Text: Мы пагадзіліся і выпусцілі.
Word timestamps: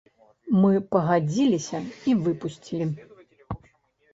Мы 0.61 0.69
пагадзіліся 0.95 1.81
і 2.13 2.15
выпусцілі. 2.29 2.85